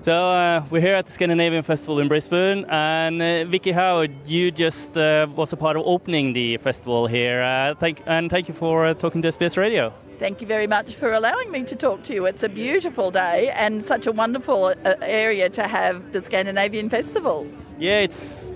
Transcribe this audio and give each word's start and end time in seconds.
So 0.00 0.30
uh, 0.30 0.64
we're 0.70 0.80
here 0.80 0.94
at 0.94 1.04
the 1.04 1.12
Scandinavian 1.12 1.62
Festival 1.62 1.98
in 1.98 2.08
Brisbane, 2.08 2.64
and 2.70 3.20
uh, 3.20 3.44
Vicki 3.44 3.70
Howard, 3.70 4.10
you 4.26 4.50
just 4.50 4.96
uh, 4.96 5.26
was 5.36 5.52
a 5.52 5.58
part 5.58 5.76
of 5.76 5.82
opening 5.84 6.32
the 6.32 6.56
festival 6.56 7.06
here. 7.06 7.42
Uh, 7.42 7.74
thank 7.74 8.00
and 8.06 8.30
thank 8.30 8.48
you 8.48 8.54
for 8.54 8.86
uh, 8.86 8.94
talking 8.94 9.20
to 9.20 9.28
SBS 9.28 9.58
Radio. 9.58 9.92
Thank 10.18 10.40
you 10.40 10.46
very 10.46 10.66
much 10.66 10.94
for 10.94 11.12
allowing 11.12 11.50
me 11.50 11.64
to 11.64 11.76
talk 11.76 12.02
to 12.04 12.14
you. 12.14 12.24
It's 12.24 12.42
a 12.42 12.48
beautiful 12.48 13.10
day 13.10 13.50
and 13.54 13.84
such 13.84 14.06
a 14.06 14.12
wonderful 14.12 14.72
uh, 14.86 14.94
area 15.02 15.50
to 15.50 15.68
have 15.68 16.12
the 16.12 16.22
Scandinavian 16.22 16.88
Festival. 16.88 17.46
Yeah, 17.78 17.98
it's 17.98 18.50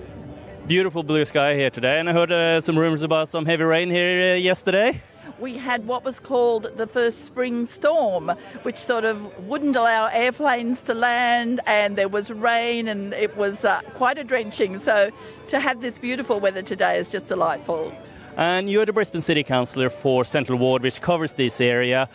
beautiful 0.65 1.03
blue 1.03 1.25
sky 1.25 1.53
here 1.53 1.69
today, 1.69 1.99
and 1.99 2.09
I 2.09 2.13
heard 2.13 2.31
uh, 2.31 2.59
some 2.61 2.75
rumors 2.75 3.03
about 3.03 3.29
some 3.29 3.45
heavy 3.45 3.65
rain 3.65 3.91
here 3.91 4.33
uh, 4.33 4.35
yesterday. 4.37 4.99
We 5.39 5.57
had 5.57 5.85
what 5.85 6.03
was 6.05 6.19
called 6.19 6.77
the 6.77 6.87
first 6.87 7.25
spring 7.25 7.65
storm, 7.65 8.29
which 8.63 8.77
sort 8.77 9.03
of 9.03 9.47
wouldn't 9.47 9.75
allow 9.75 10.07
airplanes 10.07 10.81
to 10.83 10.93
land, 10.93 11.59
and 11.65 11.97
there 11.97 12.07
was 12.07 12.31
rain, 12.31 12.87
and 12.87 13.13
it 13.13 13.35
was 13.35 13.65
uh, 13.65 13.81
quite 13.95 14.17
a 14.17 14.23
drenching. 14.23 14.79
So, 14.79 15.11
to 15.49 15.59
have 15.59 15.81
this 15.81 15.99
beautiful 15.99 16.39
weather 16.39 16.61
today 16.61 16.97
is 16.97 17.09
just 17.09 17.27
delightful. 17.27 17.93
And 18.37 18.69
you're 18.69 18.85
the 18.85 18.93
Brisbane 18.93 19.21
City 19.21 19.43
Councillor 19.43 19.89
for 19.89 20.23
Central 20.25 20.57
Ward, 20.57 20.81
which 20.81 21.01
covers 21.01 21.33
this 21.33 21.59
area. 21.59 22.09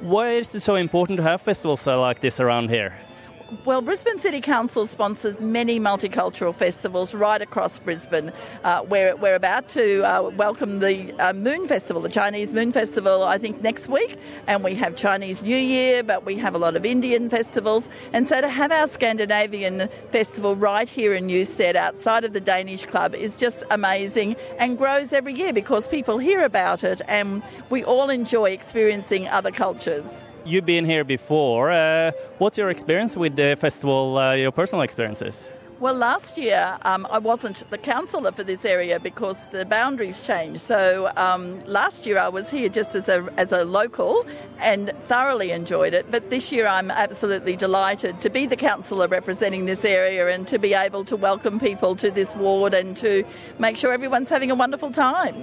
Why 0.00 0.30
is 0.30 0.54
it 0.54 0.60
so 0.60 0.74
important 0.74 1.16
to 1.18 1.22
have 1.22 1.40
festivals 1.40 1.86
like 1.86 2.20
this 2.20 2.40
around 2.40 2.68
here? 2.68 2.96
Well, 3.62 3.82
Brisbane 3.82 4.18
City 4.18 4.40
Council 4.40 4.86
sponsors 4.86 5.40
many 5.40 5.78
multicultural 5.78 6.54
festivals 6.54 7.12
right 7.12 7.40
across 7.40 7.78
Brisbane. 7.78 8.32
Uh, 8.62 8.84
we're, 8.88 9.14
we're 9.16 9.34
about 9.34 9.68
to 9.70 10.02
uh, 10.02 10.30
welcome 10.30 10.80
the 10.80 11.12
uh, 11.18 11.34
Moon 11.34 11.68
Festival, 11.68 12.00
the 12.00 12.08
Chinese 12.08 12.54
Moon 12.54 12.72
Festival, 12.72 13.22
I 13.22 13.36
think 13.36 13.60
next 13.62 13.88
week, 13.88 14.18
and 14.46 14.64
we 14.64 14.74
have 14.76 14.96
Chinese 14.96 15.42
New 15.42 15.56
Year, 15.56 16.02
but 16.02 16.24
we 16.24 16.36
have 16.36 16.54
a 16.54 16.58
lot 16.58 16.74
of 16.74 16.86
Indian 16.86 17.28
festivals. 17.28 17.88
And 18.12 18.26
so 18.26 18.40
to 18.40 18.48
have 18.48 18.72
our 18.72 18.88
Scandinavian 18.88 19.88
festival 20.10 20.56
right 20.56 20.88
here 20.88 21.14
in 21.14 21.26
Newstead 21.26 21.76
outside 21.76 22.24
of 22.24 22.32
the 22.32 22.40
Danish 22.40 22.86
Club 22.86 23.14
is 23.14 23.36
just 23.36 23.62
amazing 23.70 24.36
and 24.58 24.78
grows 24.78 25.12
every 25.12 25.34
year 25.34 25.52
because 25.52 25.86
people 25.86 26.18
hear 26.18 26.44
about 26.44 26.82
it 26.82 27.02
and 27.08 27.42
we 27.70 27.84
all 27.84 28.10
enjoy 28.10 28.50
experiencing 28.50 29.28
other 29.28 29.50
cultures. 29.50 30.06
You've 30.46 30.66
been 30.66 30.84
here 30.84 31.04
before. 31.04 31.72
Uh, 31.72 32.12
what's 32.36 32.58
your 32.58 32.68
experience 32.68 33.16
with 33.16 33.34
the 33.34 33.56
festival, 33.58 34.18
uh, 34.18 34.34
your 34.34 34.52
personal 34.52 34.82
experiences? 34.82 35.48
Well, 35.80 35.94
last 35.94 36.36
year 36.36 36.78
um, 36.82 37.06
I 37.10 37.18
wasn't 37.18 37.68
the 37.70 37.78
councillor 37.78 38.30
for 38.30 38.44
this 38.44 38.66
area 38.66 39.00
because 39.00 39.38
the 39.52 39.64
boundaries 39.64 40.20
changed. 40.20 40.60
So 40.60 41.10
um, 41.16 41.60
last 41.60 42.04
year 42.04 42.18
I 42.18 42.28
was 42.28 42.50
here 42.50 42.68
just 42.68 42.94
as 42.94 43.08
a, 43.08 43.26
as 43.38 43.52
a 43.52 43.64
local 43.64 44.26
and 44.60 44.92
thoroughly 45.08 45.50
enjoyed 45.50 45.94
it. 45.94 46.10
But 46.10 46.28
this 46.28 46.52
year 46.52 46.66
I'm 46.66 46.90
absolutely 46.90 47.56
delighted 47.56 48.20
to 48.20 48.28
be 48.28 48.44
the 48.44 48.56
councillor 48.56 49.08
representing 49.08 49.64
this 49.64 49.84
area 49.84 50.28
and 50.28 50.46
to 50.48 50.58
be 50.58 50.74
able 50.74 51.06
to 51.06 51.16
welcome 51.16 51.58
people 51.58 51.96
to 51.96 52.10
this 52.10 52.34
ward 52.36 52.74
and 52.74 52.96
to 52.98 53.24
make 53.58 53.78
sure 53.78 53.94
everyone's 53.94 54.28
having 54.28 54.50
a 54.50 54.54
wonderful 54.54 54.92
time. 54.92 55.34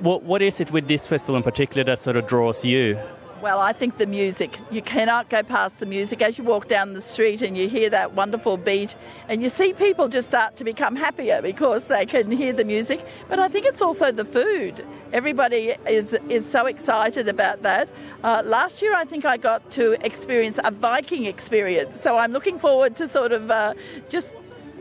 What, 0.00 0.22
what 0.22 0.40
is 0.40 0.60
it 0.60 0.70
with 0.70 0.88
this 0.88 1.06
festival 1.06 1.36
in 1.36 1.42
particular 1.42 1.84
that 1.84 2.00
sort 2.00 2.16
of 2.16 2.26
draws 2.26 2.64
you? 2.64 2.98
Well, 3.42 3.60
I 3.60 3.74
think 3.74 3.98
the 3.98 4.06
music. 4.06 4.58
You 4.70 4.80
cannot 4.80 5.28
go 5.28 5.42
past 5.42 5.78
the 5.78 5.84
music 5.84 6.22
as 6.22 6.38
you 6.38 6.44
walk 6.44 6.68
down 6.68 6.94
the 6.94 7.02
street 7.02 7.42
and 7.42 7.56
you 7.56 7.68
hear 7.68 7.90
that 7.90 8.14
wonderful 8.14 8.56
beat, 8.56 8.96
and 9.28 9.42
you 9.42 9.50
see 9.50 9.74
people 9.74 10.08
just 10.08 10.28
start 10.28 10.56
to 10.56 10.64
become 10.64 10.96
happier 10.96 11.42
because 11.42 11.86
they 11.86 12.06
can 12.06 12.30
hear 12.30 12.54
the 12.54 12.64
music. 12.64 13.04
But 13.28 13.38
I 13.38 13.48
think 13.48 13.66
it's 13.66 13.82
also 13.82 14.10
the 14.10 14.24
food. 14.24 14.86
Everybody 15.12 15.74
is 15.86 16.14
is 16.30 16.50
so 16.50 16.64
excited 16.64 17.28
about 17.28 17.62
that. 17.62 17.90
Uh, 18.24 18.42
last 18.44 18.80
year, 18.80 18.94
I 18.94 19.04
think 19.04 19.26
I 19.26 19.36
got 19.36 19.70
to 19.72 19.98
experience 20.04 20.58
a 20.64 20.70
Viking 20.70 21.26
experience, 21.26 22.00
so 22.00 22.16
I'm 22.16 22.32
looking 22.32 22.58
forward 22.58 22.96
to 22.96 23.06
sort 23.06 23.32
of 23.32 23.50
uh, 23.50 23.74
just 24.08 24.32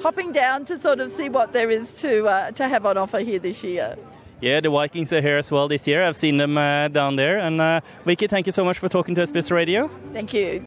hopping 0.02 0.32
down 0.32 0.64
to 0.66 0.80
sort 0.80 1.02
of 1.02 1.12
see 1.12 1.28
what 1.28 1.52
there 1.52 1.70
is 1.70 1.94
to 1.96 2.26
uh, 2.28 2.52
to 2.52 2.70
have 2.70 2.86
on 2.86 2.98
offer 2.98 3.20
here 3.20 3.40
this 3.40 3.66
year. 3.66 3.98
Yeah, 4.42 4.60
the 4.60 4.70
Vikings 4.70 5.14
are 5.14 5.22
here 5.22 5.38
as 5.38 5.52
well 5.52 5.68
this 5.68 5.88
year. 5.88 6.04
I've 6.04 6.16
seen 6.16 6.38
them 6.38 6.58
uh, 6.58 6.88
down 6.90 7.16
there. 7.16 7.40
And 7.40 7.62
uh, 7.62 7.82
Vicki, 8.06 8.28
thank 8.28 8.46
you 8.46 8.52
so 8.52 8.64
much 8.66 8.78
for 8.78 8.90
talking 8.90 9.16
to 9.16 9.22
SBS 9.22 9.52
Radio. 9.52 9.90
Thank 10.14 10.34
you. 10.34 10.62